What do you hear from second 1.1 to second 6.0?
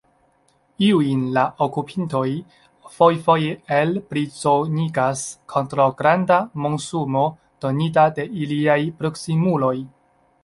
la okupintoj fojfoje elprizonigas kontraŭ